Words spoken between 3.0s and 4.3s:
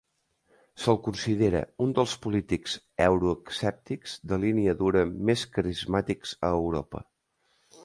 euroescèptics